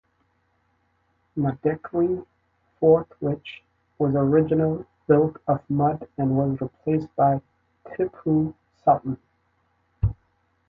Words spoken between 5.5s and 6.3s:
mud